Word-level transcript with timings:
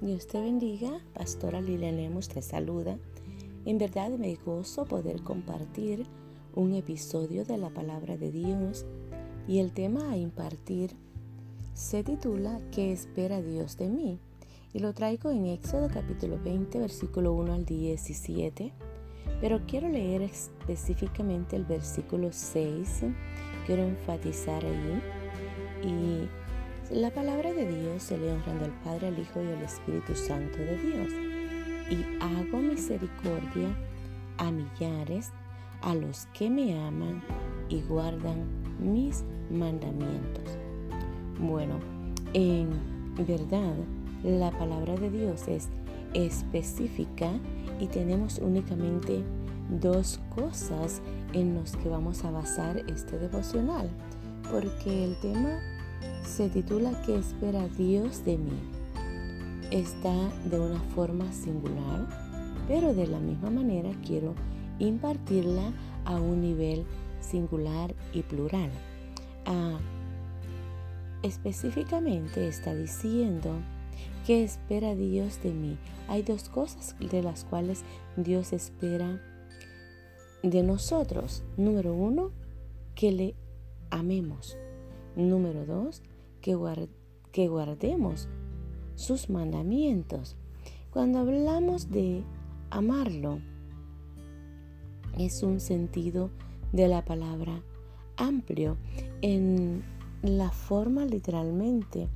Dios 0.00 0.26
te 0.26 0.40
bendiga, 0.40 0.98
Pastora 1.12 1.60
Lilian 1.60 1.98
Lemus 1.98 2.28
te 2.28 2.40
saluda. 2.40 2.96
En 3.66 3.76
verdad 3.76 4.08
me 4.08 4.34
gozo 4.34 4.86
poder 4.86 5.22
compartir 5.22 6.06
un 6.54 6.72
episodio 6.72 7.44
de 7.44 7.58
la 7.58 7.68
palabra 7.68 8.16
de 8.16 8.32
Dios 8.32 8.86
y 9.46 9.58
el 9.58 9.72
tema 9.72 10.10
a 10.10 10.16
impartir 10.16 10.96
se 11.74 12.02
titula 12.02 12.62
¿Qué 12.72 12.92
espera 12.92 13.42
Dios 13.42 13.76
de 13.76 13.90
mí? 13.90 14.18
Y 14.72 14.78
lo 14.78 14.94
traigo 14.94 15.30
en 15.30 15.44
Éxodo 15.44 15.90
capítulo 15.92 16.40
20, 16.42 16.78
versículo 16.78 17.34
1 17.34 17.52
al 17.52 17.66
17, 17.66 18.72
pero 19.42 19.60
quiero 19.66 19.90
leer 19.90 20.22
específicamente 20.22 21.56
el 21.56 21.66
versículo 21.66 22.32
6, 22.32 23.02
quiero 23.66 23.82
enfatizar 23.82 24.64
ahí 24.64 25.02
y 25.84 26.39
la 26.90 27.10
palabra 27.10 27.52
de 27.52 27.66
Dios 27.66 28.02
se 28.02 28.18
le 28.18 28.32
honrando 28.32 28.64
al 28.64 28.72
Padre, 28.82 29.08
al 29.08 29.18
Hijo 29.18 29.40
y 29.42 29.46
al 29.46 29.62
Espíritu 29.62 30.14
Santo 30.14 30.58
de 30.58 30.76
Dios. 30.76 31.12
Y 31.88 32.04
hago 32.20 32.58
misericordia 32.58 33.68
a 34.38 34.50
millares, 34.50 35.30
a 35.82 35.94
los 35.94 36.26
que 36.34 36.50
me 36.50 36.76
aman 36.78 37.22
y 37.68 37.80
guardan 37.82 38.44
mis 38.80 39.24
mandamientos. 39.50 40.44
Bueno, 41.38 41.78
en 42.32 42.70
verdad, 43.26 43.74
la 44.24 44.50
palabra 44.50 44.96
de 44.96 45.10
Dios 45.10 45.46
es 45.46 45.68
específica 46.12 47.30
y 47.78 47.86
tenemos 47.86 48.38
únicamente 48.38 49.22
dos 49.80 50.20
cosas 50.34 51.00
en 51.32 51.54
las 51.54 51.76
que 51.76 51.88
vamos 51.88 52.24
a 52.24 52.32
basar 52.32 52.78
este 52.88 53.16
devocional, 53.18 53.88
porque 54.50 55.04
el 55.04 55.18
tema 55.20 55.60
se 56.24 56.48
titula 56.48 56.92
¿Qué 57.04 57.16
espera 57.16 57.66
Dios 57.68 58.24
de 58.24 58.38
mí? 58.38 58.58
Está 59.70 60.14
de 60.50 60.58
una 60.58 60.80
forma 60.94 61.32
singular, 61.32 62.06
pero 62.66 62.94
de 62.94 63.06
la 63.06 63.18
misma 63.18 63.50
manera 63.50 63.90
quiero 64.06 64.34
impartirla 64.78 65.72
a 66.04 66.16
un 66.16 66.40
nivel 66.40 66.84
singular 67.20 67.94
y 68.12 68.22
plural. 68.22 68.70
Ah, 69.46 69.78
específicamente 71.22 72.48
está 72.48 72.74
diciendo 72.74 73.50
¿Qué 74.26 74.44
espera 74.44 74.94
Dios 74.94 75.42
de 75.42 75.50
mí? 75.50 75.78
Hay 76.08 76.22
dos 76.22 76.48
cosas 76.48 76.94
de 76.98 77.22
las 77.22 77.44
cuales 77.44 77.84
Dios 78.16 78.52
espera 78.52 79.20
de 80.42 80.62
nosotros. 80.62 81.42
Número 81.56 81.94
uno, 81.94 82.30
que 82.94 83.12
le 83.12 83.34
amemos. 83.90 84.56
Número 85.16 85.66
dos, 85.66 86.02
que, 86.40 86.54
guardemos 87.48 88.28
sus 88.94 89.30
mandamientos. 89.30 90.36
Cuando 90.90 91.20
hablamos 91.20 91.90
de 91.90 92.24
amarlo, 92.70 93.40
es 95.18 95.42
un 95.42 95.60
sentido 95.60 96.30
de 96.72 96.88
la 96.88 97.04
palabra 97.04 97.62
amplio 98.16 98.76
en 99.22 99.82
la 100.22 100.50
forma 100.50 101.04
literalmente 101.04 102.08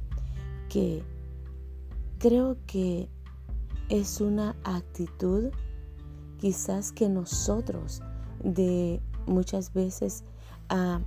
que 0.69 1.03
creo 2.19 2.57
que 2.67 3.09
es 3.89 4.21
una 4.21 4.55
actitud 4.65 5.51
quizás 6.39 6.93
que 6.93 7.09
nosotros 7.09 8.03
de 8.43 9.01
muchas 9.27 9.73
veces 9.73 10.25
ah, 10.69 11.01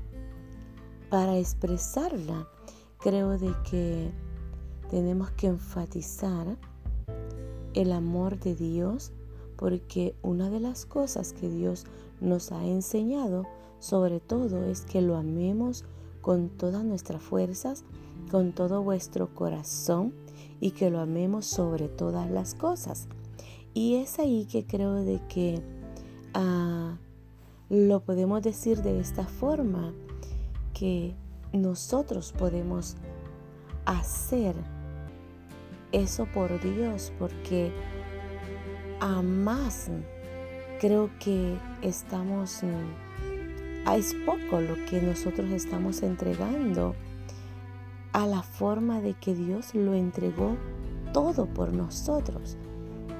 para 1.09 1.37
expresarla 1.37 2.47
creo 2.99 3.37
de 3.37 3.53
que 3.69 4.11
tenemos 4.89 5.31
que 5.31 5.47
enfatizar 5.47 6.57
el 7.73 7.91
amor 7.91 8.39
de 8.39 8.55
Dios 8.55 9.11
porque 9.55 10.15
una 10.21 10.49
de 10.49 10.59
las 10.59 10.85
cosas 10.85 11.33
que 11.33 11.49
Dios 11.49 11.85
nos 12.21 12.51
ha 12.51 12.65
enseñado 12.65 13.45
sobre 13.79 14.19
todo 14.19 14.63
es 14.65 14.81
que 14.81 15.01
lo 15.01 15.17
amemos 15.17 15.85
con 16.21 16.49
todas 16.49 16.83
nuestras 16.83 17.21
fuerzas, 17.21 17.83
con 18.31 18.51
todo 18.51 18.83
vuestro 18.83 19.33
corazón 19.33 20.13
y 20.59 20.71
que 20.71 20.89
lo 20.89 20.99
amemos 20.99 21.45
sobre 21.45 21.87
todas 21.87 22.29
las 22.29 22.55
cosas. 22.55 23.07
Y 23.73 23.95
es 23.95 24.19
ahí 24.19 24.45
que 24.45 24.65
creo 24.65 24.95
de 24.95 25.21
que 25.29 25.61
ah, 26.33 26.97
lo 27.69 27.99
podemos 28.01 28.41
decir 28.41 28.81
de 28.81 28.99
esta 28.99 29.25
forma, 29.25 29.93
que 30.77 31.15
nosotros 31.53 32.33
podemos 32.37 32.97
hacer 33.85 34.55
eso 35.91 36.27
por 36.33 36.59
Dios, 36.61 37.13
porque 37.17 37.71
a 38.99 39.21
más 39.21 39.89
creo 40.79 41.09
que 41.19 41.57
estamos, 41.81 42.61
mm, 42.63 43.89
es 43.91 44.13
poco 44.25 44.59
lo 44.59 44.75
que 44.85 45.01
nosotros 45.01 45.49
estamos 45.51 46.03
entregando 46.03 46.95
a 48.13 48.27
la 48.27 48.43
forma 48.43 49.01
de 49.01 49.13
que 49.13 49.33
Dios 49.33 49.73
lo 49.73 49.93
entregó 49.93 50.57
todo 51.13 51.45
por 51.45 51.73
nosotros. 51.73 52.57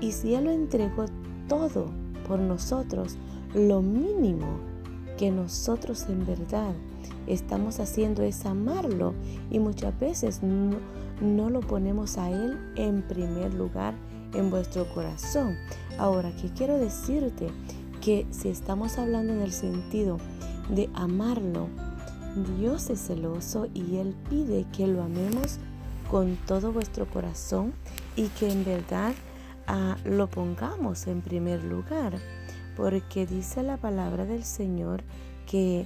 Y 0.01 0.12
si 0.12 0.35
Él 0.35 0.45
lo 0.45 0.51
entregó 0.51 1.06
todo 1.47 1.91
por 2.28 2.39
nosotros, 2.39 3.18
lo 3.53 3.81
mínimo 3.81 4.59
que 5.18 5.31
nosotros 5.31 6.06
en 6.09 6.25
verdad 6.25 6.74
estamos 7.27 7.79
haciendo 7.79 8.23
es 8.23 8.45
amarlo 8.45 9.13
y 9.51 9.59
muchas 9.59 9.97
veces 9.99 10.41
no, 10.41 11.49
lo 11.49 11.59
ponemos 11.59 12.17
a 12.17 12.29
Él 12.29 12.57
en 12.75 13.01
primer 13.01 13.53
lugar 13.53 13.93
en 14.33 14.49
vuestro 14.49 14.88
corazón. 14.93 15.55
Ahora, 15.97 16.31
¿qué 16.41 16.49
quiero 16.49 16.77
decirte? 16.77 17.49
Que 18.01 18.25
si 18.31 18.49
estamos 18.49 18.97
hablando 18.97 19.33
en 19.33 19.41
el 19.41 19.51
sentido 19.51 20.17
de 20.69 20.89
amarlo, 20.93 21.67
Dios 22.57 22.89
es 22.89 23.07
celoso 23.07 23.67
y 23.73 23.97
Él 23.97 24.15
pide 24.29 24.65
que 24.75 24.88
lo 24.88 25.03
amemos 25.03 25.59
con 26.09 26.38
todo 26.45 26.71
vuestro 26.71 27.05
corazón 27.07 27.73
y 28.15 28.27
que 28.27 28.49
en 28.49 28.63
verdad 28.63 29.13
ah, 29.67 29.97
lo 30.05 30.27
pongamos 30.27 31.07
en 31.07 31.21
primer 31.21 31.63
lugar. 31.63 32.17
Porque 32.75 33.25
dice 33.25 33.63
la 33.63 33.77
palabra 33.77 34.25
del 34.25 34.44
Señor 34.44 35.03
que 35.47 35.85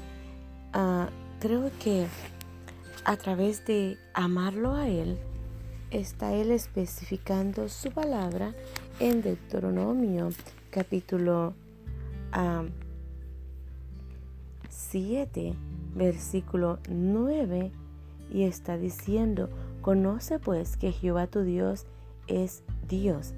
ah, 0.74 1.10
creo 1.42 1.72
que 1.84 2.06
a 3.04 3.18
través 3.18 3.66
de 3.66 3.98
amarlo 4.14 4.76
a 4.76 4.88
Él, 4.88 5.18
está 5.90 6.34
Él 6.34 6.52
especificando 6.52 7.68
su 7.68 7.90
palabra 7.92 8.54
en 9.00 9.24
Deuteronomio 9.24 10.30
capítulo 10.70 11.56
7, 14.70 15.56
versículo 15.96 16.78
9, 16.88 17.72
y 18.32 18.44
está 18.44 18.78
diciendo, 18.78 19.50
conoce 19.82 20.38
pues 20.38 20.78
que 20.78 20.92
Jehová 20.92 21.26
tu 21.26 21.42
Dios 21.42 21.88
es 22.28 22.62
Dios, 22.88 23.34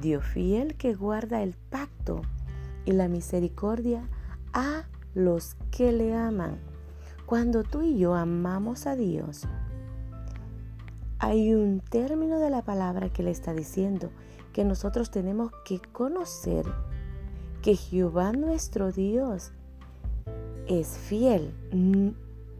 Dios 0.00 0.24
fiel 0.24 0.76
que 0.76 0.94
guarda 0.94 1.42
el 1.42 1.54
pacto 1.68 2.22
y 2.84 2.92
la 2.92 3.08
misericordia 3.08 4.08
a 4.52 4.84
los 5.14 5.56
que 5.72 5.90
le 5.90 6.14
aman 6.14 6.73
cuando 7.34 7.64
tú 7.64 7.82
y 7.82 7.98
yo 7.98 8.14
amamos 8.14 8.86
a 8.86 8.94
Dios, 8.94 9.48
hay 11.18 11.52
un 11.52 11.80
término 11.80 12.38
de 12.38 12.48
la 12.48 12.62
palabra 12.62 13.12
que 13.12 13.24
le 13.24 13.32
está 13.32 13.52
diciendo 13.52 14.10
que 14.52 14.64
nosotros 14.64 15.10
tenemos 15.10 15.50
que 15.64 15.80
conocer 15.80 16.64
que 17.60 17.74
Jehová 17.74 18.30
nuestro 18.30 18.92
Dios 18.92 19.50
es 20.68 20.96
fiel. 20.96 21.52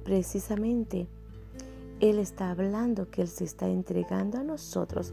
Precisamente, 0.03 1.07
Él 2.01 2.19
está 2.19 2.51
hablando 2.51 3.09
que 3.13 3.23
Él 3.23 3.29
se 3.29 3.45
está 3.45 3.69
entregando 3.69 4.39
a 4.39 4.43
nosotros 4.43 5.13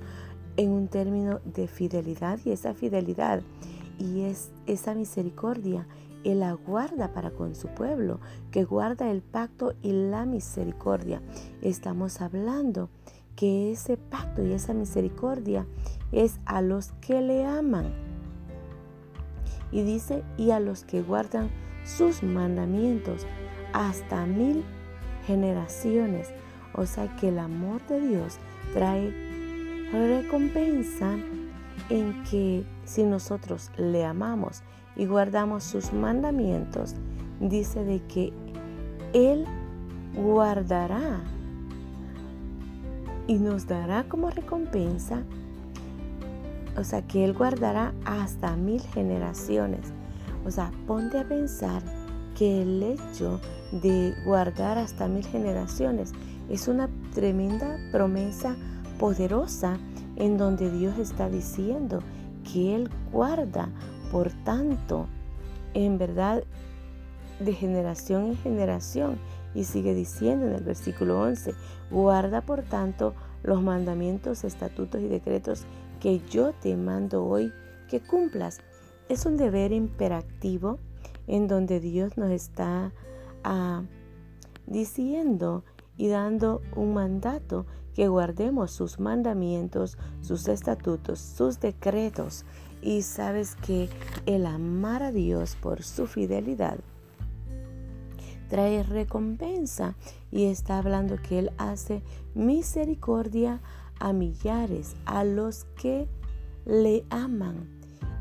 en 0.58 0.72
un 0.72 0.88
término 0.88 1.40
de 1.46 1.68
fidelidad 1.68 2.40
y 2.46 2.50
esa 2.50 2.74
fidelidad 2.74 3.44
y 4.00 4.22
es 4.22 4.50
esa 4.66 4.96
misericordia 4.96 5.86
él 6.24 6.44
aguarda 6.44 7.14
para 7.14 7.32
con 7.32 7.56
su 7.56 7.68
pueblo, 7.70 8.20
que 8.52 8.64
guarda 8.64 9.10
el 9.10 9.22
pacto 9.22 9.74
y 9.82 9.92
la 9.92 10.26
misericordia. 10.26 11.22
Estamos 11.62 12.22
hablando 12.22 12.90
que 13.36 13.72
ese 13.72 13.98
pacto 13.98 14.44
y 14.44 14.54
esa 14.54 14.74
misericordia 14.74 15.66
es 16.12 16.40
a 16.46 16.62
los 16.62 16.92
que 17.02 17.22
le 17.22 17.46
aman. 17.46 17.94
Y 19.72 19.84
dice, 19.84 20.24
y 20.38 20.52
a 20.52 20.60
los 20.60 20.84
que 20.84 21.02
guardan 21.02 21.50
sus 21.86 22.24
mandamientos 22.24 23.26
hasta 23.74 24.26
mil 24.26 24.64
generaciones. 25.26 26.30
O 26.74 26.86
sea 26.86 27.16
que 27.16 27.30
el 27.30 27.40
amor 27.40 27.86
de 27.88 28.00
Dios 28.00 28.38
trae 28.74 29.14
recompensa 29.92 31.18
en 31.90 32.24
que 32.24 32.64
si 32.86 33.04
nosotros 33.04 33.72
le 33.78 34.06
amamos 34.06 34.64
y 34.96 35.06
guardamos 35.06 35.64
sus 35.64 35.94
mandamientos, 35.94 36.96
dice 37.40 37.84
de 37.84 38.02
que 38.04 38.34
Él 39.14 39.46
guardará 40.16 41.22
y 43.28 43.36
nos 43.36 43.68
dará 43.68 44.04
como 44.04 44.30
recompensa 44.30 45.24
o 46.78 46.84
sea, 46.84 47.02
que 47.02 47.24
Él 47.26 47.34
guardará 47.34 47.94
hasta 48.06 48.56
mil 48.56 48.82
generaciones. 48.82 49.94
O 50.46 50.52
sea, 50.52 50.72
ponte 50.88 51.20
a 51.20 51.28
pensar 51.28 51.82
que 52.38 52.62
el 52.62 52.82
hecho 52.84 53.40
de 53.72 54.14
guardar 54.26 54.78
hasta 54.78 55.08
mil 55.08 55.26
generaciones 55.26 56.14
es 56.50 56.68
una 56.68 56.90
tremenda 57.14 57.78
promesa 57.92 58.56
poderosa 59.00 59.78
en 60.16 60.38
donde 60.38 60.72
Dios 60.72 60.98
está 60.98 61.30
diciendo 61.30 62.00
que 62.52 62.76
Él 62.76 62.90
guarda, 63.12 63.70
por 64.12 64.32
tanto, 64.44 65.08
en 65.74 65.98
verdad, 65.98 66.44
de 67.40 67.54
generación 67.54 68.26
en 68.26 68.38
generación. 68.38 69.18
Y 69.54 69.66
sigue 69.66 69.94
diciendo 69.94 70.48
en 70.48 70.54
el 70.54 70.64
versículo 70.64 71.20
11, 71.22 71.54
guarda 71.90 72.42
por 72.42 72.64
tanto 72.64 73.14
los 73.44 73.62
mandamientos, 73.62 74.44
estatutos 74.44 75.02
y 75.02 75.08
decretos 75.08 75.66
que 76.00 76.20
yo 76.30 76.54
te 76.54 76.76
mando 76.78 77.26
hoy 77.26 77.52
que 77.90 78.00
cumplas. 78.00 78.60
Es 79.10 79.26
un 79.26 79.36
deber 79.36 79.72
imperativo 79.72 80.80
en 81.28 81.48
donde 81.48 81.80
Dios 81.80 82.18
nos 82.18 82.32
está 82.32 82.94
ah, 83.44 83.84
diciendo 84.68 85.64
y 85.98 86.08
dando 86.08 86.62
un 86.76 86.94
mandato 86.94 87.66
que 87.94 88.08
guardemos 88.08 88.72
sus 88.72 89.00
mandamientos, 89.00 89.98
sus 90.22 90.48
estatutos, 90.48 91.20
sus 91.20 91.60
decretos. 91.60 92.46
Y 92.82 93.04
sabes 93.04 93.56
que 93.56 93.90
el 94.26 94.46
amar 94.46 95.04
a 95.04 95.12
Dios 95.12 95.56
por 95.56 95.84
su 95.84 96.08
fidelidad 96.08 96.78
trae 98.50 98.84
recompensa 98.84 99.96
y 100.30 100.46
está 100.46 100.78
hablando 100.78 101.16
que 101.22 101.40
Él 101.40 101.52
hace 101.58 102.02
misericordia 102.34 103.62
a 104.00 104.14
millares, 104.14 104.96
a 105.06 105.24
los 105.24 105.66
que 105.82 106.08
le 106.66 107.06
aman 107.10 107.70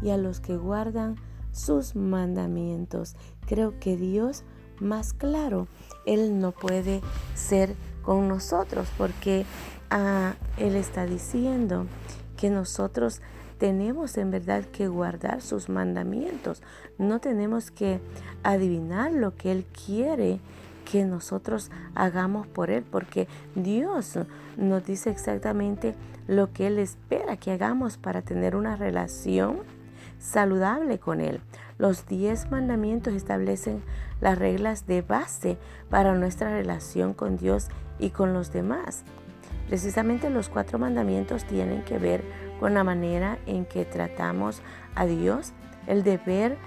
y 0.03 0.11
a 0.11 0.17
los 0.17 0.41
que 0.41 0.57
guardan 0.57 1.17
sus 1.53 1.97
mandamientos. 1.97 3.17
Creo 3.47 3.79
que 3.81 3.97
Dios 3.97 4.45
más 4.81 5.13
claro, 5.13 5.69
Él 6.07 6.39
no 6.39 6.53
puede 6.53 7.01
ser 7.35 7.75
con 8.03 8.29
nosotros 8.29 8.89
porque 8.97 9.45
ah, 9.91 10.35
Él 10.57 10.77
está 10.77 11.07
diciendo 11.07 11.87
que 12.37 12.51
nosotros 12.51 13.21
tenemos 13.61 14.17
en 14.17 14.31
verdad 14.31 14.65
que 14.65 14.89
guardar 14.89 15.43
sus 15.43 15.69
mandamientos. 15.69 16.63
No 16.97 17.21
tenemos 17.21 17.71
que 17.71 18.01
adivinar 18.43 19.13
lo 19.13 19.37
que 19.37 19.53
Él 19.53 19.67
quiere 19.67 20.41
que 20.91 21.05
nosotros 21.05 21.71
hagamos 21.95 22.47
por 22.47 22.71
Él, 22.71 22.85
porque 22.91 23.29
Dios 23.55 24.19
nos 24.57 24.85
dice 24.87 25.11
exactamente 25.11 25.95
lo 26.27 26.53
que 26.55 26.69
Él 26.69 26.79
espera 26.79 27.37
que 27.37 27.53
hagamos 27.53 27.99
para 27.99 28.23
tener 28.23 28.57
una 28.57 28.77
relación 28.77 29.59
saludable 30.19 30.99
con 30.99 31.21
Él. 31.21 31.41
Los 31.77 32.07
diez 32.07 32.51
mandamientos 32.51 33.13
establecen 33.13 33.83
las 34.23 34.39
reglas 34.39 34.87
de 34.87 35.03
base 35.03 35.59
para 35.91 36.15
nuestra 36.15 36.51
relación 36.51 37.13
con 37.13 37.37
Dios 37.37 37.69
y 37.99 38.09
con 38.09 38.33
los 38.33 38.53
demás. 38.53 39.05
Precisamente 39.69 40.31
los 40.31 40.49
cuatro 40.49 40.79
mandamientos 40.79 41.45
tienen 41.45 41.83
que 41.83 41.99
ver 41.99 42.25
con 42.61 42.75
la 42.75 42.85
manera 42.85 43.39
en 43.47 43.65
que 43.65 43.87
tratamos 43.87 44.61
a 44.95 45.07
Dios, 45.07 45.55
el 45.87 46.05
deber 46.05 46.59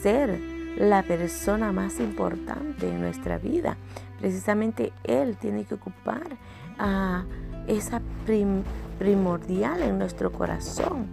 ser 0.00 0.40
la 0.78 1.02
persona 1.02 1.72
más 1.72 1.98
importante 1.98 2.88
en 2.88 3.00
nuestra 3.00 3.36
vida. 3.36 3.76
Precisamente 4.20 4.92
Él 5.02 5.36
tiene 5.36 5.64
que 5.64 5.74
ocupar 5.74 6.38
a 6.78 7.24
esa 7.66 8.00
primordial 8.98 9.82
en 9.82 9.98
nuestro 9.98 10.30
corazón 10.32 11.08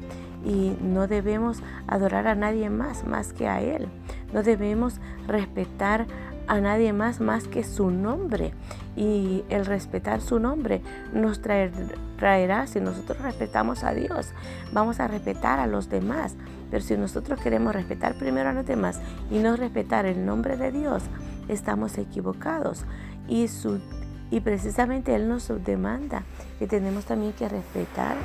y 0.45 0.77
no 0.81 1.07
debemos 1.07 1.61
adorar 1.87 2.27
a 2.27 2.35
nadie 2.35 2.69
más 2.69 3.05
más 3.05 3.33
que 3.33 3.47
a 3.47 3.61
Él. 3.61 3.87
No 4.33 4.43
debemos 4.43 4.99
respetar 5.25 6.05
a 6.47 6.59
nadie 6.59 6.93
más 6.93 7.19
más 7.19 7.47
que 7.47 7.63
su 7.63 7.91
nombre. 7.91 8.53
Y 8.95 9.43
el 9.49 9.65
respetar 9.65 10.21
su 10.21 10.39
nombre 10.39 10.81
nos 11.13 11.41
traerá, 11.41 12.67
si 12.67 12.79
nosotros 12.79 13.21
respetamos 13.21 13.83
a 13.83 13.93
Dios, 13.93 14.29
vamos 14.71 14.99
a 14.99 15.07
respetar 15.07 15.59
a 15.59 15.67
los 15.67 15.89
demás. 15.89 16.35
Pero 16.71 16.83
si 16.83 16.97
nosotros 16.97 17.39
queremos 17.39 17.73
respetar 17.73 18.17
primero 18.17 18.49
a 18.49 18.53
los 18.53 18.65
demás 18.65 18.99
y 19.29 19.39
no 19.39 19.55
respetar 19.55 20.05
el 20.05 20.25
nombre 20.25 20.57
de 20.57 20.71
Dios, 20.71 21.03
estamos 21.47 21.97
equivocados. 21.97 22.85
Y, 23.27 23.47
su, 23.49 23.79
y 24.31 24.39
precisamente 24.39 25.13
Él 25.15 25.27
nos 25.27 25.51
demanda 25.63 26.23
que 26.59 26.67
tenemos 26.67 27.05
también 27.05 27.33
que 27.33 27.47
respetar 27.47 28.15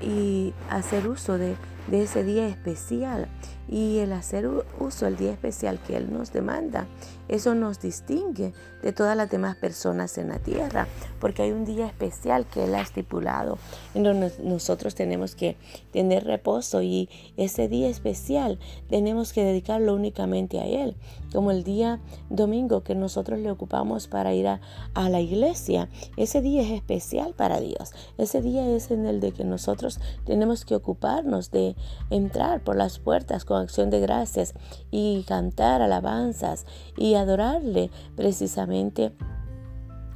y 0.00 0.52
hacer 0.70 1.08
uso 1.08 1.38
de, 1.38 1.56
de 1.88 2.02
ese 2.02 2.22
día 2.22 2.46
especial 2.46 3.28
y 3.68 3.98
el 3.98 4.12
hacer 4.12 4.48
uso 4.80 5.04
del 5.04 5.16
día 5.16 5.32
especial 5.32 5.78
que 5.86 5.96
Él 5.96 6.12
nos 6.12 6.32
demanda, 6.32 6.86
eso 7.28 7.54
nos 7.54 7.80
distingue 7.80 8.54
de 8.82 8.92
todas 8.92 9.16
las 9.16 9.30
demás 9.30 9.56
personas 9.56 10.16
en 10.16 10.28
la 10.28 10.38
tierra, 10.38 10.86
porque 11.20 11.42
hay 11.42 11.52
un 11.52 11.66
día 11.66 11.86
especial 11.86 12.46
que 12.46 12.64
Él 12.64 12.74
ha 12.74 12.80
estipulado, 12.80 13.58
en 13.94 14.04
donde 14.04 14.32
nosotros 14.42 14.94
tenemos 14.94 15.34
que 15.34 15.56
tener 15.92 16.24
reposo 16.24 16.80
y 16.80 17.10
ese 17.36 17.68
día 17.68 17.88
especial 17.88 18.58
tenemos 18.88 19.32
que 19.32 19.44
dedicarlo 19.44 19.94
únicamente 19.94 20.60
a 20.60 20.66
Él, 20.66 20.96
como 21.32 21.50
el 21.50 21.64
día 21.64 22.00
domingo 22.30 22.82
que 22.82 22.94
nosotros 22.94 23.38
le 23.40 23.50
ocupamos 23.50 24.08
para 24.08 24.32
ir 24.32 24.46
a, 24.46 24.60
a 24.94 25.10
la 25.10 25.20
iglesia. 25.20 25.90
Ese 26.16 26.40
día 26.40 26.62
es 26.62 26.70
especial 26.70 27.34
para 27.34 27.60
Dios, 27.60 27.92
ese 28.16 28.40
día 28.40 28.66
es 28.74 28.90
en 28.90 29.06
el 29.06 29.20
de 29.20 29.32
que 29.32 29.44
nosotros 29.44 30.00
tenemos 30.24 30.64
que 30.64 30.76
ocuparnos 30.76 31.50
de 31.50 31.76
entrar 32.08 32.62
por 32.62 32.76
las 32.76 32.98
puertas 32.98 33.44
con 33.44 33.57
acción 33.58 33.90
de 33.90 34.00
gracias 34.00 34.54
y 34.90 35.24
cantar 35.26 35.82
alabanzas 35.82 36.66
y 36.96 37.14
adorarle 37.14 37.90
precisamente 38.16 39.12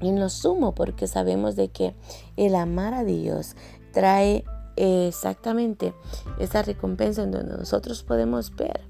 en 0.00 0.18
lo 0.18 0.28
sumo, 0.28 0.74
porque 0.74 1.06
sabemos 1.06 1.56
de 1.56 1.68
que 1.68 1.94
el 2.36 2.54
amar 2.54 2.94
a 2.94 3.04
Dios 3.04 3.54
trae 3.92 4.44
exactamente 4.76 5.94
esa 6.38 6.62
recompensa 6.62 7.22
en 7.22 7.30
donde 7.30 7.56
nosotros 7.56 8.02
podemos 8.02 8.54
ver 8.56 8.80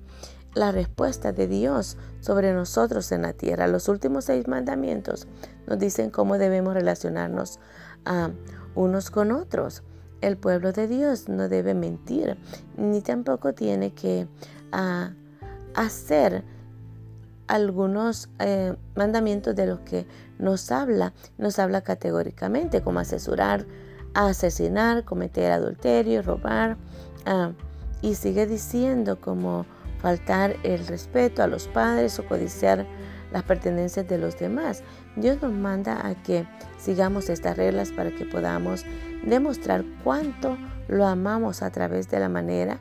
la 0.54 0.70
respuesta 0.70 1.32
de 1.32 1.48
Dios 1.48 1.96
sobre 2.20 2.52
nosotros 2.52 3.10
en 3.12 3.22
la 3.22 3.32
tierra. 3.32 3.66
Los 3.68 3.88
últimos 3.88 4.26
seis 4.26 4.48
mandamientos 4.48 5.26
nos 5.66 5.78
dicen 5.78 6.10
cómo 6.10 6.38
debemos 6.38 6.74
relacionarnos 6.74 7.58
a 8.04 8.30
unos 8.74 9.10
con 9.10 9.32
otros. 9.32 9.82
El 10.20 10.36
pueblo 10.36 10.72
de 10.72 10.86
Dios 10.86 11.28
no 11.28 11.48
debe 11.48 11.74
mentir, 11.74 12.36
ni 12.76 13.00
tampoco 13.00 13.54
tiene 13.54 13.92
que 13.92 14.28
ah, 14.72 15.12
hacer 15.74 16.44
algunos 17.46 18.30
eh, 18.38 18.74
mandamientos 18.96 19.54
de 19.54 19.66
los 19.66 19.80
que 19.80 20.06
nos 20.38 20.70
habla, 20.70 21.12
nos 21.38 21.58
habla 21.58 21.82
categóricamente, 21.82 22.82
como 22.82 23.00
asesorar, 23.00 23.66
asesinar, 24.14 25.04
cometer 25.04 25.52
adulterio, 25.52 26.22
robar, 26.22 26.76
ah, 27.26 27.52
y 28.00 28.14
sigue 28.14 28.46
diciendo 28.46 29.20
como 29.20 29.66
faltar 29.98 30.56
el 30.64 30.86
respeto 30.86 31.42
a 31.42 31.46
los 31.46 31.68
padres 31.68 32.18
o 32.18 32.26
codiciar 32.26 32.86
las 33.32 33.44
pertenencias 33.44 34.06
de 34.08 34.18
los 34.18 34.38
demás. 34.38 34.82
Dios 35.16 35.40
nos 35.40 35.52
manda 35.52 36.06
a 36.06 36.14
que 36.22 36.46
sigamos 36.78 37.30
estas 37.30 37.56
reglas 37.56 37.90
para 37.92 38.10
que 38.10 38.24
podamos 38.24 38.84
demostrar 39.24 39.84
cuánto 40.02 40.58
lo 40.88 41.06
amamos 41.06 41.62
a 41.62 41.70
través 41.70 42.10
de 42.10 42.18
la 42.18 42.28
manera 42.28 42.80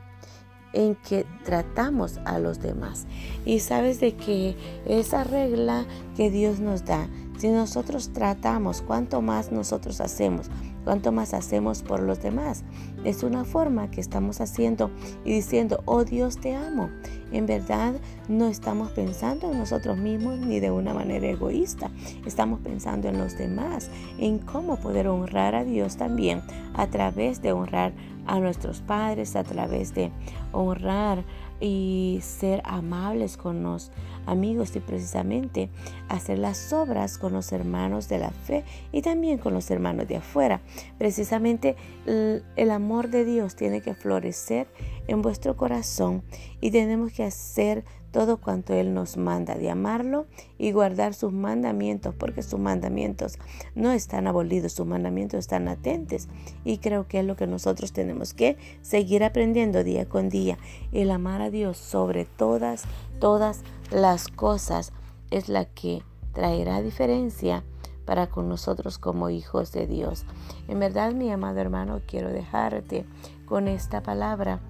en 0.72 0.94
que 0.96 1.26
tratamos 1.44 2.18
a 2.24 2.38
los 2.38 2.60
demás. 2.60 3.06
Y 3.44 3.60
sabes 3.60 4.00
de 4.00 4.14
que 4.14 4.56
esa 4.86 5.24
regla 5.24 5.84
que 6.16 6.30
Dios 6.30 6.60
nos 6.60 6.84
da, 6.84 7.08
si 7.38 7.48
nosotros 7.48 8.12
tratamos, 8.12 8.82
cuánto 8.82 9.20
más 9.20 9.50
nosotros 9.50 10.00
hacemos, 10.00 10.48
cuánto 10.84 11.12
más 11.12 11.34
hacemos 11.34 11.82
por 11.82 12.00
los 12.00 12.22
demás. 12.22 12.64
Es 13.04 13.22
una 13.22 13.44
forma 13.44 13.90
que 13.90 14.00
estamos 14.00 14.40
haciendo 14.40 14.90
y 15.24 15.32
diciendo, 15.32 15.82
oh 15.84 16.04
Dios 16.04 16.38
te 16.38 16.54
amo. 16.54 16.90
En 17.32 17.46
verdad 17.46 17.94
no 18.28 18.48
estamos 18.48 18.90
pensando 18.90 19.50
en 19.50 19.58
nosotros 19.58 19.96
mismos 19.96 20.38
ni 20.38 20.60
de 20.60 20.70
una 20.70 20.94
manera 20.94 21.28
egoísta. 21.28 21.90
Estamos 22.26 22.60
pensando 22.60 23.08
en 23.08 23.18
los 23.18 23.36
demás, 23.38 23.90
en 24.18 24.38
cómo 24.38 24.76
poder 24.76 25.08
honrar 25.08 25.54
a 25.54 25.64
Dios 25.64 25.96
también 25.96 26.42
a 26.74 26.86
través 26.88 27.42
de 27.42 27.52
honrar 27.52 27.92
a 28.26 28.38
nuestros 28.38 28.80
padres, 28.80 29.34
a 29.36 29.44
través 29.44 29.94
de 29.94 30.12
honrar 30.52 31.24
y 31.62 32.18
ser 32.22 32.60
amables 32.64 33.36
con 33.36 33.62
los 33.62 33.92
amigos 34.26 34.74
y 34.74 34.80
precisamente 34.80 35.70
hacer 36.08 36.40
las 36.40 36.72
obras 36.72 37.18
con 37.18 37.32
los 37.32 37.52
hermanos 37.52 38.08
de 38.08 38.18
la 38.18 38.30
fe 38.30 38.64
y 38.90 39.00
también 39.00 39.38
con 39.38 39.54
los 39.54 39.70
hermanos 39.70 40.08
de 40.08 40.16
afuera. 40.16 40.60
Precisamente 40.98 41.76
el, 42.04 42.70
amor 42.72 43.10
de 43.10 43.24
Dios 43.24 43.54
tiene 43.54 43.80
que 43.80 43.94
florecer 43.94 44.66
en 45.06 45.22
vuestro 45.22 45.56
corazón 45.56 46.24
y 46.60 46.72
tenemos 46.72 47.12
que 47.12 47.22
hacer 47.22 47.84
todo 48.12 48.36
cuanto 48.36 48.74
Él 48.74 48.94
nos 48.94 49.16
manda, 49.16 49.56
de 49.56 49.70
amarlo 49.70 50.26
y 50.58 50.70
guardar 50.70 51.14
sus 51.14 51.32
mandamientos, 51.32 52.14
porque 52.14 52.42
sus 52.42 52.60
mandamientos 52.60 53.38
no 53.74 53.90
están 53.90 54.26
abolidos, 54.26 54.74
sus 54.74 54.86
mandamientos 54.86 55.40
están 55.40 55.64
latentes. 55.64 56.28
Y 56.64 56.78
creo 56.78 57.08
que 57.08 57.20
es 57.20 57.24
lo 57.24 57.34
que 57.36 57.46
nosotros 57.46 57.92
tenemos 57.92 58.34
que 58.34 58.56
seguir 58.82 59.24
aprendiendo 59.24 59.82
día 59.82 60.08
con 60.08 60.28
día. 60.28 60.58
El 60.92 61.10
amar 61.10 61.42
a 61.42 61.50
Dios 61.50 61.78
sobre 61.78 62.26
todas, 62.26 62.84
todas 63.18 63.62
las 63.90 64.28
cosas 64.28 64.92
es 65.30 65.48
la 65.48 65.64
que 65.64 66.02
traerá 66.32 66.82
diferencia 66.82 67.64
para 68.04 68.28
con 68.28 68.48
nosotros 68.48 68.98
como 68.98 69.30
hijos 69.30 69.72
de 69.72 69.86
Dios. 69.86 70.26
En 70.68 70.78
verdad, 70.78 71.12
mi 71.12 71.30
amado 71.30 71.60
hermano, 71.60 72.02
quiero 72.06 72.28
dejarte 72.28 73.06
con 73.46 73.68
esta 73.68 74.02
palabra 74.02 74.60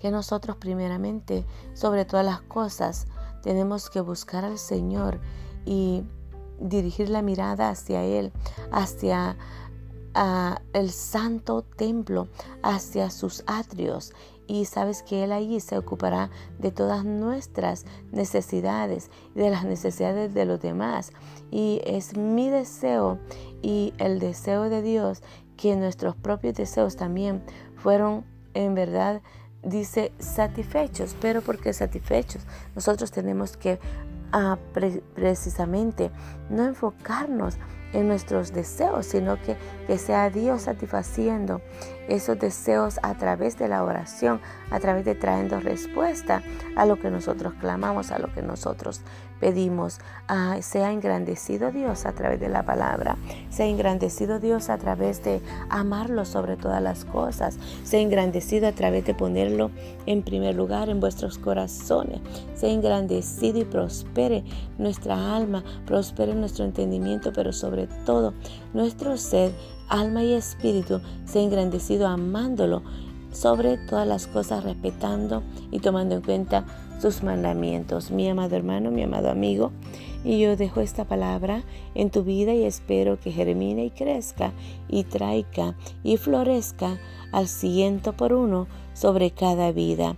que 0.00 0.10
nosotros 0.10 0.56
primeramente, 0.56 1.44
sobre 1.74 2.04
todas 2.04 2.24
las 2.24 2.40
cosas, 2.42 3.06
tenemos 3.42 3.90
que 3.90 4.00
buscar 4.00 4.44
al 4.44 4.58
Señor 4.58 5.20
y 5.64 6.02
dirigir 6.58 7.08
la 7.08 7.22
mirada 7.22 7.70
hacia 7.70 8.02
Él, 8.02 8.32
hacia 8.70 9.36
el 10.72 10.90
santo 10.90 11.62
templo, 11.62 12.28
hacia 12.62 13.10
sus 13.10 13.44
atrios. 13.46 14.12
Y 14.46 14.64
sabes 14.64 15.04
que 15.04 15.22
Él 15.22 15.30
allí 15.30 15.60
se 15.60 15.78
ocupará 15.78 16.30
de 16.58 16.72
todas 16.72 17.04
nuestras 17.04 17.86
necesidades 18.10 19.10
de 19.34 19.48
las 19.48 19.64
necesidades 19.64 20.34
de 20.34 20.44
los 20.44 20.60
demás. 20.60 21.12
Y 21.50 21.80
es 21.84 22.16
mi 22.16 22.50
deseo 22.50 23.18
y 23.62 23.94
el 23.98 24.18
deseo 24.18 24.68
de 24.68 24.82
Dios 24.82 25.22
que 25.56 25.76
nuestros 25.76 26.16
propios 26.16 26.54
deseos 26.54 26.96
también 26.96 27.44
fueron 27.76 28.24
en 28.54 28.74
verdad 28.74 29.22
dice 29.62 30.12
satisfechos, 30.18 31.16
pero 31.20 31.42
porque 31.42 31.72
satisfechos 31.72 32.42
nosotros 32.74 33.10
tenemos 33.10 33.56
que 33.56 33.78
ah, 34.32 34.58
precisamente 35.14 36.10
no 36.48 36.64
enfocarnos 36.64 37.58
en 37.92 38.06
nuestros 38.06 38.52
deseos, 38.52 39.06
sino 39.06 39.40
que, 39.42 39.56
que 39.86 39.98
sea 39.98 40.30
Dios 40.30 40.62
satisfaciendo 40.62 41.60
esos 42.08 42.38
deseos 42.38 43.00
a 43.02 43.14
través 43.14 43.58
de 43.58 43.68
la 43.68 43.82
oración, 43.82 44.40
a 44.70 44.78
través 44.78 45.04
de 45.04 45.14
trayendo 45.14 45.60
respuesta 45.60 46.42
a 46.76 46.86
lo 46.86 46.98
que 46.98 47.10
nosotros 47.10 47.54
clamamos, 47.60 48.10
a 48.10 48.18
lo 48.18 48.32
que 48.32 48.42
nosotros 48.42 49.02
pedimos. 49.40 49.98
Ah, 50.28 50.58
sea 50.60 50.92
engrandecido 50.92 51.72
Dios 51.72 52.06
a 52.06 52.12
través 52.12 52.38
de 52.38 52.48
la 52.48 52.64
palabra, 52.64 53.16
sea 53.48 53.66
engrandecido 53.66 54.38
Dios 54.38 54.68
a 54.68 54.78
través 54.78 55.24
de 55.24 55.40
amarlo 55.70 56.24
sobre 56.24 56.56
todas 56.56 56.82
las 56.82 57.04
cosas, 57.04 57.58
sea 57.82 58.00
engrandecido 58.00 58.68
a 58.68 58.72
través 58.72 59.04
de 59.06 59.14
ponerlo 59.14 59.70
en 60.06 60.22
primer 60.22 60.54
lugar 60.54 60.88
en 60.88 61.00
vuestros 61.00 61.38
corazones, 61.38 62.20
sea 62.54 62.70
engrandecido 62.70 63.58
y 63.58 63.64
prospere 63.64 64.44
nuestra 64.78 65.34
alma, 65.34 65.64
prospere 65.86 66.34
nuestro 66.34 66.64
entendimiento, 66.64 67.32
pero 67.32 67.52
sobre 67.52 67.88
todo 68.04 68.34
nuestro 68.72 69.16
ser 69.16 69.52
alma 69.88 70.22
y 70.22 70.34
espíritu, 70.34 71.00
sea 71.24 71.42
engrandecido 71.42 72.06
amándolo 72.06 72.82
sobre 73.32 73.76
todas 73.76 74.06
las 74.06 74.26
cosas, 74.26 74.64
respetando 74.64 75.42
y 75.70 75.80
tomando 75.80 76.16
en 76.16 76.22
cuenta 76.22 76.64
sus 77.00 77.22
mandamientos. 77.22 78.10
Mi 78.10 78.28
amado 78.28 78.56
hermano, 78.56 78.90
mi 78.90 79.02
amado 79.02 79.30
amigo, 79.30 79.72
y 80.22 80.38
yo 80.38 80.56
dejo 80.56 80.80
esta 80.80 81.06
palabra 81.06 81.62
en 81.94 82.10
tu 82.10 82.24
vida 82.24 82.52
y 82.52 82.64
espero 82.64 83.18
que 83.18 83.32
germine 83.32 83.86
y 83.86 83.90
crezca 83.90 84.52
y 84.88 85.04
traiga 85.04 85.76
y 86.04 86.18
florezca 86.18 86.98
al 87.32 87.48
ciento 87.48 88.12
por 88.12 88.34
uno 88.34 88.66
sobre 88.92 89.30
cada 89.30 89.72
vida. 89.72 90.16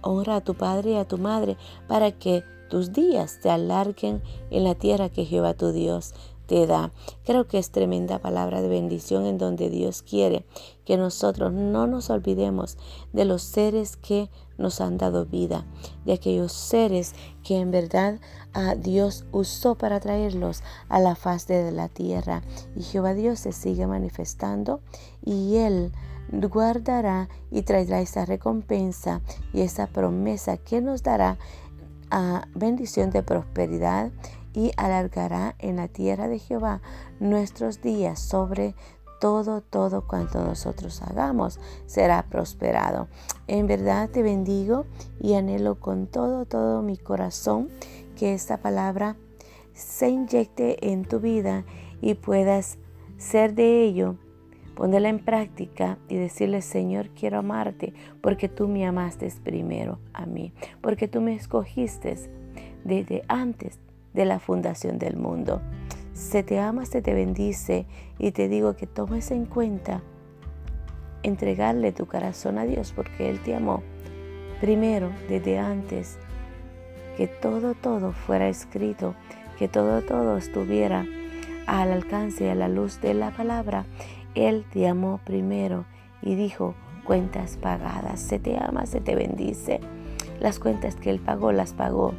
Honra 0.00 0.36
a 0.36 0.40
tu 0.40 0.54
padre 0.54 0.92
y 0.92 0.96
a 0.96 1.04
tu 1.04 1.18
madre 1.18 1.56
para 1.88 2.12
que 2.12 2.42
tus 2.70 2.92
días 2.92 3.38
te 3.42 3.50
alarguen 3.50 4.22
en 4.50 4.64
la 4.64 4.74
tierra 4.74 5.10
que 5.10 5.26
Jehová 5.26 5.52
tu 5.52 5.72
Dios 5.72 6.14
Creo 6.46 7.46
que 7.48 7.58
es 7.58 7.70
tremenda 7.70 8.18
palabra 8.18 8.60
de 8.60 8.68
bendición 8.68 9.24
en 9.24 9.38
donde 9.38 9.70
Dios 9.70 10.02
quiere 10.02 10.44
que 10.84 10.98
nosotros 10.98 11.50
no 11.50 11.86
nos 11.86 12.10
olvidemos 12.10 12.76
de 13.14 13.24
los 13.24 13.42
seres 13.42 13.96
que 13.96 14.28
nos 14.58 14.82
han 14.82 14.98
dado 14.98 15.24
vida, 15.24 15.64
de 16.04 16.12
aquellos 16.12 16.52
seres 16.52 17.14
que 17.42 17.58
en 17.58 17.70
verdad 17.70 18.20
a 18.52 18.70
ah, 18.70 18.74
Dios 18.74 19.24
usó 19.32 19.76
para 19.76 19.98
traerlos 20.00 20.62
a 20.90 21.00
la 21.00 21.14
faz 21.14 21.46
de 21.46 21.72
la 21.72 21.88
tierra. 21.88 22.42
Y 22.76 22.82
Jehová 22.82 23.14
Dios 23.14 23.40
se 23.40 23.52
sigue 23.52 23.86
manifestando 23.86 24.80
y 25.24 25.56
Él 25.56 25.90
guardará 26.30 27.30
y 27.50 27.62
traerá 27.62 28.02
esa 28.02 28.26
recompensa 28.26 29.22
y 29.54 29.62
esa 29.62 29.86
promesa 29.86 30.58
que 30.58 30.82
nos 30.82 31.02
dará 31.02 31.38
a 32.10 32.36
ah, 32.36 32.48
bendición 32.54 33.10
de 33.10 33.22
prosperidad 33.22 34.10
y 34.54 34.72
alargará 34.76 35.54
en 35.58 35.76
la 35.76 35.88
tierra 35.88 36.28
de 36.28 36.38
Jehová 36.38 36.80
nuestros 37.20 37.80
días 37.80 38.20
sobre 38.20 38.74
todo, 39.22 39.60
todo 39.60 40.04
cuanto 40.08 40.42
nosotros 40.42 41.00
hagamos 41.00 41.60
será 41.86 42.24
prosperado. 42.24 43.06
En 43.46 43.68
verdad 43.68 44.10
te 44.10 44.20
bendigo 44.20 44.84
y 45.20 45.34
anhelo 45.34 45.78
con 45.78 46.08
todo, 46.08 46.44
todo 46.44 46.82
mi 46.82 46.96
corazón 46.96 47.68
que 48.16 48.34
esta 48.34 48.58
palabra 48.58 49.16
se 49.74 50.08
inyecte 50.08 50.90
en 50.90 51.04
tu 51.04 51.20
vida 51.20 51.64
y 52.00 52.14
puedas 52.14 52.78
ser 53.16 53.54
de 53.54 53.84
ello, 53.84 54.16
ponerla 54.74 55.08
en 55.08 55.24
práctica 55.24 55.98
y 56.08 56.16
decirle, 56.16 56.60
Señor, 56.60 57.10
quiero 57.10 57.38
amarte 57.38 57.94
porque 58.22 58.48
tú 58.48 58.66
me 58.66 58.84
amaste 58.84 59.32
primero 59.44 60.00
a 60.12 60.26
mí, 60.26 60.52
porque 60.80 61.06
tú 61.06 61.20
me 61.20 61.36
escogiste 61.36 62.16
desde 62.84 63.22
antes 63.28 63.78
de 64.14 64.24
la 64.24 64.38
fundación 64.38 64.98
del 64.98 65.16
mundo. 65.16 65.60
Se 66.14 66.42
te 66.42 66.60
ama, 66.60 66.84
se 66.86 67.02
te 67.02 67.14
bendice 67.14 67.86
y 68.18 68.32
te 68.32 68.48
digo 68.48 68.76
que 68.76 68.86
tomes 68.86 69.30
en 69.30 69.46
cuenta 69.46 70.02
entregarle 71.22 71.92
tu 71.92 72.06
corazón 72.06 72.58
a 72.58 72.64
Dios 72.64 72.92
porque 72.94 73.30
Él 73.30 73.40
te 73.40 73.54
amó 73.54 73.82
primero 74.60 75.10
desde 75.28 75.58
antes 75.58 76.18
que 77.16 77.26
todo, 77.26 77.74
todo 77.74 78.12
fuera 78.12 78.48
escrito, 78.48 79.14
que 79.58 79.68
todo, 79.68 80.02
todo 80.02 80.36
estuviera 80.36 81.04
al 81.66 81.92
alcance 81.92 82.44
y 82.44 82.48
a 82.48 82.54
la 82.54 82.68
luz 82.68 83.00
de 83.00 83.14
la 83.14 83.30
palabra. 83.30 83.86
Él 84.34 84.64
te 84.72 84.88
amó 84.88 85.20
primero 85.24 85.84
y 86.22 86.34
dijo, 86.34 86.74
cuentas 87.04 87.56
pagadas, 87.56 88.20
se 88.20 88.38
te 88.38 88.56
ama, 88.56 88.86
se 88.86 89.00
te 89.00 89.14
bendice. 89.14 89.80
Las 90.40 90.58
cuentas 90.58 90.96
que 90.96 91.10
Él 91.10 91.20
pagó, 91.20 91.52
las 91.52 91.72
pagó 91.72 92.14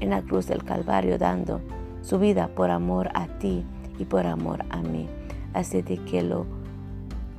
en 0.00 0.10
la 0.10 0.22
cruz 0.22 0.46
del 0.46 0.64
Calvario 0.64 1.18
dando 1.18 1.60
su 2.02 2.18
vida 2.18 2.48
por 2.48 2.70
amor 2.70 3.10
a 3.14 3.26
ti 3.38 3.64
y 3.98 4.04
por 4.04 4.26
amor 4.26 4.64
a 4.70 4.78
mí. 4.78 5.08
Así 5.54 5.82
de 5.82 5.98
que 6.04 6.22
lo 6.22 6.46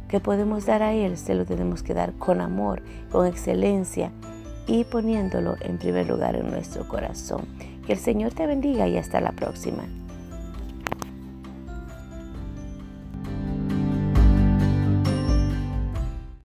que 0.08 0.20
podemos 0.20 0.66
dar 0.66 0.82
a 0.82 0.94
Él 0.94 1.18
se 1.18 1.36
lo 1.36 1.46
tenemos 1.46 1.84
que 1.84 1.94
dar 1.94 2.14
con 2.14 2.42
amor, 2.42 2.82
con 3.12 3.28
excelencia 3.28 4.12
y 4.68 4.84
poniéndolo 4.84 5.56
en 5.62 5.78
primer 5.78 6.08
lugar 6.08 6.36
en 6.36 6.50
nuestro 6.50 6.88
corazón. 6.88 7.46
Que 7.86 7.94
el 7.94 8.00
Señor 8.00 8.34
te 8.34 8.46
bendiga 8.46 8.88
y 8.88 8.98
hasta 8.98 9.22
la 9.22 9.32
próxima. 9.32 9.84